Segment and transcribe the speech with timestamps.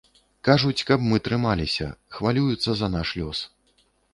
[0.47, 3.47] Кажуць, каб мы трымаліся, хвалююцца за наш лёс.